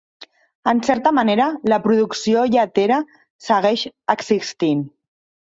En 0.69 0.79
certa 0.87 1.11
manera, 1.17 1.45
la 1.73 1.79
producció 1.83 2.47
lletera 2.55 2.99
segueix 3.49 3.85
existint. 4.17 4.85